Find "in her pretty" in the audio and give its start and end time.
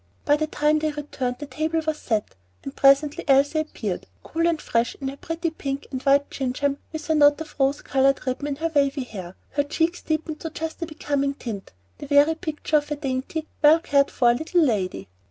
4.99-5.51